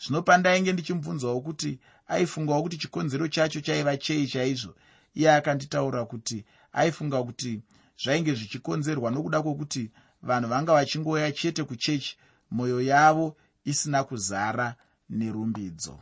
Zvino 0.02 0.22
pandainge 0.22 0.74
ndichimubvunzawo 0.74 1.42
kuti 1.42 1.80
aifungawo 2.08 2.64
kuti 2.64 2.78
chikonzero 2.78 3.28
chacho 3.28 3.62
chaiva 3.62 3.98
chei 3.98 4.28
chaizvo 4.28 4.74
iye 5.16 5.32
akanditaura 5.32 6.06
kuti 6.06 6.46
aifunga 6.74 7.24
kuti 7.24 7.62
zvainge 8.04 8.34
zvichikonzerwa 8.34 9.12
nokuda 9.12 9.42
kwokuti 9.42 9.92
vanhu 10.22 10.48
vanga 10.50 10.74
vachingoya 10.74 11.32
chete 11.32 11.64
kuchechi 11.64 12.18
mwoyo 12.54 12.82
yavo 12.82 13.38
isina 13.66 14.04
kuzara 14.04 14.76
nerumbidzo. 15.10 16.00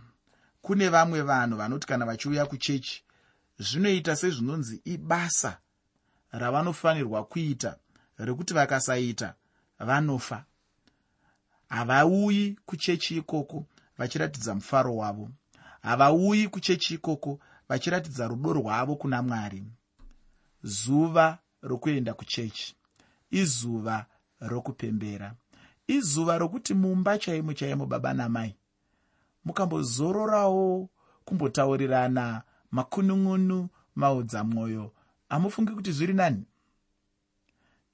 Kune 0.61 0.89
vamwe 0.89 1.21
vanhu 1.21 1.57
vanoti 1.57 1.87
kana 1.87 2.05
vachiuya 2.05 2.45
kuchechi 2.45 3.03
zvinoita 3.59 4.15
sezvinonzi 4.15 4.81
ibasa 4.85 5.57
ravanofanirwa 6.31 7.23
kuita 7.25 7.77
rekuti 8.17 8.53
vakasaita 8.53 9.33
vanofa. 9.79 10.45
Havauyi 11.69 12.57
kuchechi 12.65 13.17
ikoko 13.17 13.65
vachiratidza 13.97 14.55
mufaro 14.55 14.95
wavo. 14.95 15.29
Havauyi 15.81 16.47
kuchechi 16.47 16.93
ikoko 16.93 17.39
vachiratidza 17.69 18.27
rudo 18.27 18.53
rwavo 18.53 18.95
kuna 18.95 19.21
mwari. 19.21 19.63
Zuva 20.63 21.37
rokuenda 21.61 22.13
kuchechi 22.13 22.75
izuva 23.31 24.05
rokupembera 24.39 25.35
izuva 25.95 26.37
rokuti 26.37 26.73
mumba 26.73 27.17
chaimo 27.17 27.53
chaimo 27.53 27.85
baba 27.85 28.13
namai. 28.13 28.55
Mukambozororawo 29.45 30.89
kumbotaurirana 31.25 32.41
makunun'unu 32.71 33.69
maudza 33.95 34.43
mwoyo 34.43 34.91
hamufungi 35.29 35.71
kuti 35.71 35.91
zviri 35.91 36.13
nani? 36.13 36.43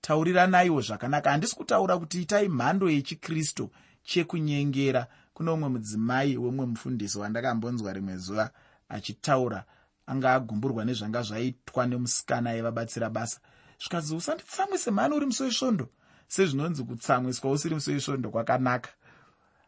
Tauriranaiwo 0.01 0.81
zvakanaka. 0.81 1.31
Handisi 1.31 1.55
kutaura 1.55 1.97
kuti 1.97 2.21
itai 2.21 2.49
mhando 2.49 2.89
yechikristu 2.89 3.69
chekunyengera 4.03 5.07
kuno 5.33 5.53
umwe 5.53 5.69
mudzimai 5.69 6.38
wemumwe 6.38 6.65
mufundisi 6.65 7.17
wandakambonzwa 7.17 7.93
rimwe 7.93 8.17
zuva 8.17 8.51
achitaura 8.89 9.65
anga 10.07 10.33
agumburwa 10.33 10.86
nezvanga 10.86 11.21
zvaitwa 11.21 11.86
nemusikana 11.86 12.49
aivabatsira 12.49 13.10
basa. 13.10 13.39
Zvikanzi 13.79 14.15
usanditsamwise 14.15 14.91
mhani 14.91 15.15
uri 15.15 15.25
muso 15.25 15.43
wesvondo 15.43 15.89
sezvinonzi 16.27 16.83
kutsamwiswa 16.83 17.51
usiri 17.51 17.75
muso 17.75 17.91
wesvondo 17.91 18.29
kwakanaka 18.29 18.89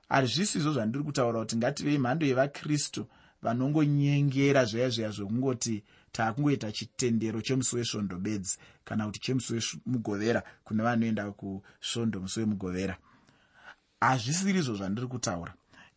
hazvisizvo 0.09 0.73
zvandiri 0.73 1.03
kutaura 1.03 1.39
kuti 1.39 1.57
ngativei 1.57 1.97
mhando 1.97 2.25
yevakristu 2.25 3.07
vanongonyengera 3.41 4.65
zvaya 4.65 4.89
zviya 4.89 5.11
zvekungoti 5.11 5.83
taakungoita 6.11 6.71
chitendero 6.71 7.41
chemusi 7.41 7.75
wesvondo 7.75 8.17
bedzi 8.17 8.57
kana 8.83 9.05
kuti 9.05 9.19
chemusi 9.19 9.53
wemugovera 9.53 10.43
kune 10.63 10.83
vanoenda 10.83 11.31
kusvondo 11.31 12.21
musi 12.21 12.39
wemugovera 12.39 12.97
hazvisiri 14.01 14.59
izvo 14.59 14.75
zvandiri 14.75 15.07
kutaura. 15.07 15.53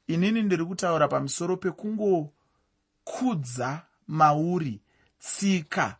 Inini 0.07 0.43
ndiri 0.43 0.65
kutaura 0.65 1.09
pamusoro 1.09 1.57
pekungokudza 1.57 3.83
mauri 4.09 4.81
tsika 5.19 5.97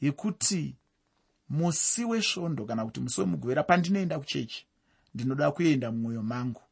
yekuti 0.00 0.77
musi 1.50 2.04
wesvondo 2.04 2.64
kana 2.64 2.84
kuti 2.84 3.00
musi 3.00 3.20
wemugovera 3.20 3.62
pandinoenda 3.62 4.18
kuchechi 4.18 4.66
ndinoda 5.14 5.50
kuenda 5.50 5.90
mumwoyo 5.92 6.22
mangu 6.22 6.62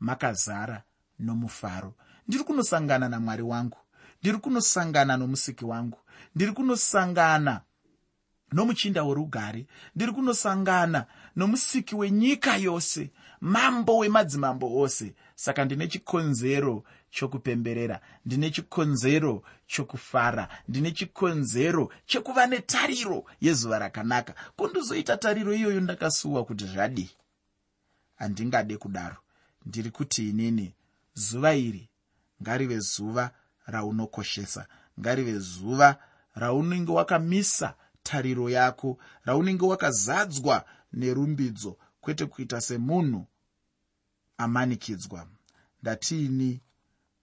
makazara 0.00 0.82
nomufaro. 1.18 1.94
Ndiri 2.28 2.44
kunosangana 2.44 3.08
namwari 3.08 3.42
wangu 3.42 3.78
ndiri 4.22 4.38
kunosangana 4.38 5.16
nomusiki 5.16 5.64
wangu 5.64 5.98
ndiri 6.34 6.52
kunosangana 6.52 7.60
nomuchinda 8.52 9.04
werugare 9.04 9.66
ndiri 9.96 10.12
kunosangana 10.12 11.06
nomusiki 11.36 11.94
wenyika 11.94 12.56
yose 12.56 13.10
mambo 13.40 13.98
wemadzimambo 13.98 14.80
ose. 14.80 15.14
Saka 15.34 15.64
ndine 15.64 15.88
chikonzero 15.88 16.84
chokupemberera 17.10 18.00
ndine 18.26 18.50
chikonzero 18.50 19.42
chokufara 19.66 20.48
ndine 20.68 20.90
chikonzero 20.90 21.92
chekuva 22.06 22.46
netariro 22.46 23.24
yezuva 23.40 23.78
rakanaka. 23.78 24.34
Kundizoita 24.56 25.16
tariro 25.16 25.54
iyoyo 25.54 25.80
ndakasuwa 25.80 26.44
kuti 26.44 26.66
zvadii 26.66 27.10
handingade 28.16 28.76
kudaro. 28.76 29.16
Ndiri 29.66 29.90
kuti 29.90 30.28
inini 30.30 30.74
zuva 31.14 31.54
iri 31.54 31.88
ngarive 32.42 32.78
zuva 32.78 33.30
raunokoshesa 33.66 34.66
ngarive 35.00 35.38
zuva 35.38 35.96
raunenge 36.34 36.92
wakamisa 36.92 37.74
tariro 38.02 38.50
yako 38.50 38.98
raunenge 39.24 39.64
wakazadzwa 39.64 40.64
nerumbidzo 40.92 41.76
kwete 42.04 42.26
kuita 42.26 42.60
semunhu 42.60 43.26
amanikidzwa. 44.38 45.26
Ndatiini 45.82 46.60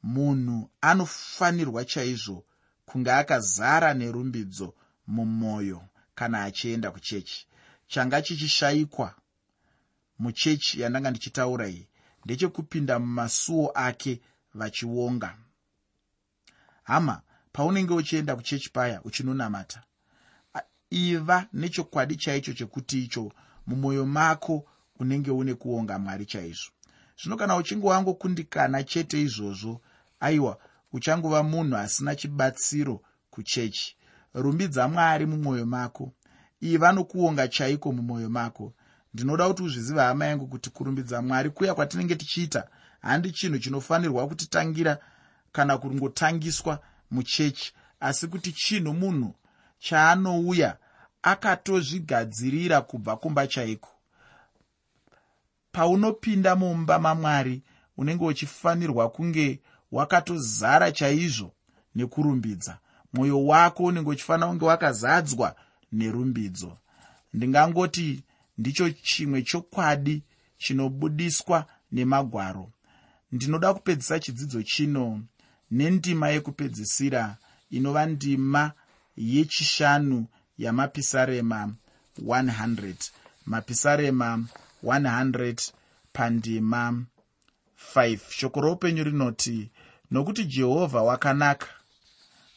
munhu 0.03 0.69
anofanirwa 0.81 1.85
chaizvo 1.85 2.45
kunge 2.85 3.11
akazara 3.11 3.93
nerumbidzo 3.93 4.73
mumwoyo 5.07 5.81
kana 6.15 6.43
achienda 6.43 6.91
kuchechi. 6.91 7.47
Changa 7.87 8.21
chichishayikwa 8.21 9.15
muchechi 10.19 10.81
yandanga 10.81 11.09
ndichitaura 11.09 11.67
iyi 11.69 11.87
ndechekupinda 12.25 12.99
mumasuo 12.99 13.71
ake 13.75 14.21
vachionga 14.53 15.37
hama 16.83 17.21
paunenge 17.53 17.93
uchienda 17.93 18.35
kuchechi 18.35 18.69
paya 18.69 19.03
uchinonamata 19.03 19.83
iva 20.89 21.47
nechokwadi 21.53 22.15
chaicho 22.15 22.53
chekuti 22.53 23.03
icho 23.03 23.31
mumwoyo 23.67 24.05
mako 24.05 24.65
unenge 25.01 25.31
une 25.31 25.53
kuonga 25.55 25.99
mwari 25.99 26.25
chaizvo. 26.25 26.71
Zvino 27.21 27.37
kana 27.37 27.55
uchinge 27.55 27.87
wangokundikana 27.87 28.83
chete 28.83 29.21
izvozvo 29.21 29.81
aiwa 30.19 30.57
uchangova 30.93 31.43
munhu 31.43 31.77
asina 31.77 32.15
chibatsiro 32.15 33.01
kuchechi. 33.29 33.95
Rumbidza 34.33 34.87
mwari 34.87 35.25
mumwoyo 35.25 35.65
mako. 35.65 36.11
Iva 36.61 36.91
nokuonga 36.91 37.47
chaiko 37.47 37.91
mumwoyo 37.91 38.29
mako? 38.29 38.73
Ndinoda 39.13 39.47
kuti 39.47 39.63
uzviziva 39.63 40.03
hama 40.03 40.25
yangu 40.25 40.47
kuti 40.47 40.69
kurumbidza 40.69 41.21
mwari 41.21 41.49
kuya 41.49 41.73
kwatinenge 41.75 42.15
tichiita 42.15 42.67
handi 43.01 43.31
chinhu 43.31 43.59
chinofanirwa 43.59 44.27
kutitangira 44.27 44.97
kana 45.51 45.77
kungotangiswa 45.77 46.79
muchechi. 47.11 47.73
Asi 47.99 48.27
kuti 48.27 48.51
chinhu 48.51 48.93
munhu 48.93 49.35
chaanouya 49.79 50.77
akatozvigadzirira 51.21 52.81
kubva 52.81 53.17
kumba 53.17 53.47
chaiko 53.47 53.89
paunopinda 55.71 56.55
mumba 56.55 56.99
mamwari 56.99 57.61
unenge 57.97 58.25
uchifanirwa 58.25 59.09
kunge 59.09 59.59
wakatozara 59.91 60.91
chaizvo 60.91 61.51
nekurumbidza. 61.95 62.77
Mwoyo 63.13 63.45
wako 63.45 63.83
unenge 63.83 64.09
uchifanira 64.09 64.47
kunge 64.47 64.65
wakazadzwa 64.65 65.55
nerumbidzo. 65.91 66.77
Ndingangoti 67.33 68.23
ndicho 68.57 68.89
chimwe 68.89 69.41
chokwadi 69.41 70.23
chinobudiswa 70.57 71.65
nemagwaro. 71.91 72.71
Ndinoda 73.31 73.73
kupedzisa 73.73 74.19
chidzidzo 74.19 74.63
chino 74.63 75.21
nendima 75.71 76.29
yekupedzisira 76.29 77.37
inova 77.69 78.05
ndima 78.05 78.71
yechishanu 79.17 80.25
yamapisarema 80.57 81.73
100 82.23 82.95
mapisarema 83.45 84.43
100 84.83 85.71
pandima 86.13 87.03
5 87.95 88.19
shoko 88.29 88.61
roupenyu 88.61 89.03
rinoti 89.03 89.69
nokuti 90.11 90.45
jehovha 90.45 91.01
wakanaka 91.01 91.67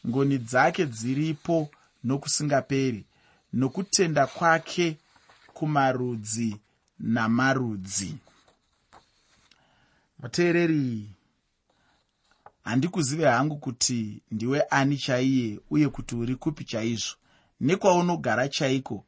ngoni 0.07 0.39
dzake 0.39 0.87
dziripo 0.87 1.71
nokusingaperi 2.05 3.05
nokutenda 3.53 4.27
kwake 4.27 4.97
kumarudzi 5.55 6.57
namarudzi. 6.99 8.15
Muteereri 10.19 11.09
handikuzive 12.65 13.27
hangu 13.27 13.57
kuti 13.57 14.23
ndiwe 14.31 14.61
ani 14.63 14.97
chaiye 14.99 15.61
uye 15.71 15.89
kuti 15.89 16.15
uri 16.15 16.37
kupi 16.37 16.65
chaizvo. 16.65 17.17
Nekwaunogara 17.61 18.49
chaiko 18.49 19.05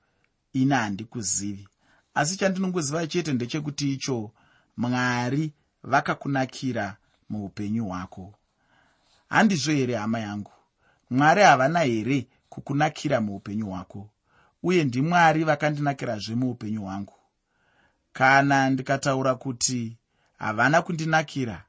ini 0.52 0.74
handikuzivi 0.74 1.68
asi 2.16 2.36
chandinongoziva 2.36 3.06
chete 3.06 3.32
ndechekuti 3.32 3.92
icho 3.92 4.30
mwari 4.76 5.52
vakakunakira 5.82 6.96
muupenyu 7.30 7.84
hwako. 7.88 8.34
Handizvo 9.28 9.72
here 9.72 9.96
hama 9.96 10.18
yangu? 10.20 10.52
Mwari 11.10 11.42
havana 11.42 11.80
here 11.80 12.26
kukunakira 12.48 13.20
muupenyu 13.20 13.66
hwako? 13.66 14.10
Uye 14.62 14.84
ndimwari 14.84 15.44
vakandinakirazve 15.44 16.34
muupenyu 16.34 16.82
hwangu? 16.82 17.12
Kana 18.12 18.70
ndikataura 18.70 19.34
kuti 19.34 19.96
havana 20.38 20.82
kundinakira 20.82 21.64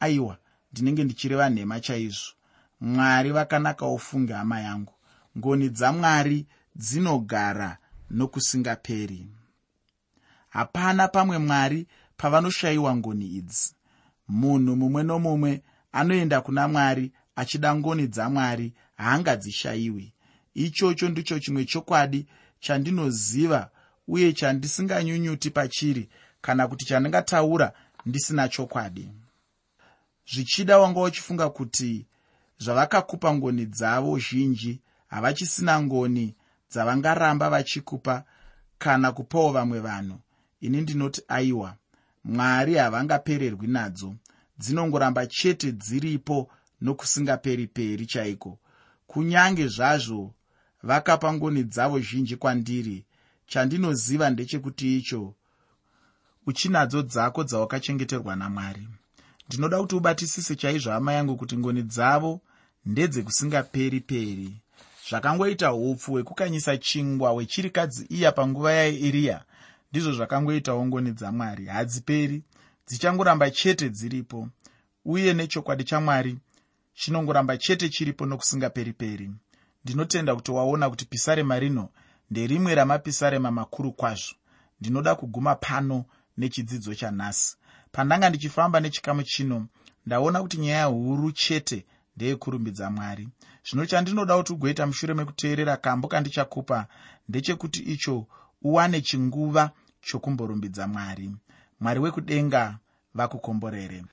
aiwa 0.00 0.38
ndinenge 0.72 1.04
ndichireva 1.04 1.50
nhema 1.50 1.80
chaizvo. 1.80 2.32
Mwari 2.80 3.30
vakanakawo 3.30 3.98
funge 3.98 4.32
hama 4.32 4.60
yangu. 4.60 4.92
Ngoni 5.38 5.68
dzamwari 5.68 6.46
dzinogara 6.76 7.78
nokusingaperi 8.10 9.26
hapana 10.50 11.08
pamwe 11.08 11.38
mwari 11.38 11.86
pavanoshayiwa 12.16 12.96
ngoni 12.96 13.26
idzi. 13.26 13.74
Munhu 14.28 14.76
mumwe 14.76 15.02
nomumwe 15.02 15.62
anoenda 15.92 16.40
kuna 16.40 16.68
mwari 16.68 17.12
achida 17.36 17.74
ngoni 17.74 18.06
dzamwari 18.06 18.72
haangadzishayiwi. 18.96 20.12
Ichocho 20.54 21.08
ndicho 21.08 21.38
chimwe 21.38 21.64
chokwadi 21.64 22.26
chandinoziva 22.60 23.70
uye 24.08 24.32
chandisinganyunyuti 24.32 25.50
pachiri 25.50 26.08
kana 26.40 26.68
kuti 26.68 26.84
chandingataura 26.84 27.72
ndisina 28.06 28.48
chokwadi. 28.48 29.08
Zvichida 30.32 30.78
wanga 30.78 31.00
uchifunga 31.00 31.50
kuti 31.50 32.06
zvavakakupa 32.58 33.34
ngoni 33.34 33.66
dzavo 33.66 34.18
zhinji 34.18 34.80
havachisina 35.06 35.82
ngoni 35.82 36.34
dzavangaramba 36.70 37.50
vachikupa 37.50 38.24
kana 38.78 39.12
kupawo 39.12 39.52
vamwe 39.52 39.80
vanhu 39.80 40.18
ini 40.60 40.80
ndinoti 40.80 41.22
aiwa 41.28 41.76
mwari 42.24 42.74
havangapererwi 42.74 43.66
nadzo. 43.66 44.14
Dzinongoramba 44.58 45.26
chete 45.26 45.72
dziripo 45.72 46.50
nokusingaperi-peri 46.80 48.06
chaiko? 48.06 48.58
Kunyange 49.06 49.66
zvazvo 49.68 50.34
vakapa 50.82 51.32
ngoni 51.34 51.62
dzavo 51.62 52.00
zhinji 52.00 52.36
kwandiri. 52.36 53.04
Chandinoziva 53.46 54.30
ndechekuti 54.30 54.98
icho 54.98 55.34
uchinadzo 56.46 57.02
dzako 57.02 57.44
dzawakachengeterwa 57.44 58.36
namwari. 58.36 58.88
Ndinoda 59.48 59.80
kuti 59.80 59.94
ubatisise 59.94 60.56
chaizvo 60.56 60.90
hama 60.90 61.12
yangu 61.12 61.36
kuti 61.36 61.56
ngoni 61.58 61.82
dzavo 61.82 62.40
ndedzekusingaperi-peri 62.86 64.60
zvakangoita 65.08 65.72
upfu 65.72 66.12
hwekukanyisa 66.12 66.76
chingwa 66.76 67.30
hwechirikadzi 67.30 68.06
iya 68.08 68.32
panguva 68.32 68.72
yairiya 68.72 69.44
ndizvo 69.90 70.12
zvakangoitawo 70.12 70.86
ngoni 70.86 71.12
dzamwari. 71.12 71.66
Hadziperi 71.66 72.42
dzichangoramba 72.86 73.50
chete 73.50 73.88
dziripo 73.90 74.48
uye 75.04 75.34
nechokwadi 75.34 75.84
chamwari 75.84 76.38
chinongoramba 76.94 77.56
chete 77.58 77.88
chiripo 77.88 78.26
nokusingaperi-peri. 78.26 79.30
Ndinotenda 79.84 80.34
kuti 80.34 80.50
waona 80.50 80.90
kuti 80.90 81.04
pisarema 81.04 81.58
rino 81.58 81.88
nderimwe 82.30 82.74
ramapisarema 82.74 83.50
makuru 83.50 83.92
kwazvo. 83.92 84.34
Ndinoda 84.80 85.14
kuguma 85.14 85.54
pano 85.54 86.04
nechidzidzo 86.36 86.94
chanhasi. 86.94 87.56
Pandanga 87.92 88.28
ndichifamba 88.28 88.80
nechikamu 88.80 89.22
chino 89.22 89.66
ndaona 90.06 90.42
kuti 90.42 90.56
nyaya 90.58 90.84
huru 90.84 91.32
chete 91.32 91.86
ndeyekurumbidza 92.16 92.90
mwari. 92.90 93.28
Zvino 93.70 93.86
chandinoda 93.86 94.36
kuti 94.36 94.52
ugoita 94.52 94.86
mushure 94.86 95.14
mekuteerera 95.14 95.76
kambo 95.76 96.08
kandichakupa 96.08 96.86
ndechekuti 97.28 97.80
icho 97.82 98.26
uwane 98.62 99.00
chinguva 99.00 99.70
chokumborumbidza 100.00 100.88
mwari. 100.88 101.36
Mwari 101.80 102.00
wekudenga 102.00 102.78
vakukomborere 103.14 104.04